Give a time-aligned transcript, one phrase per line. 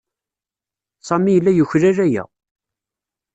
[1.07, 2.23] Sami yella yuklal aya.